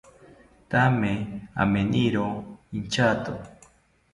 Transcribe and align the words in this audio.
Thame 0.71 1.13
aminiro 1.61 2.25
inchato 2.77 3.33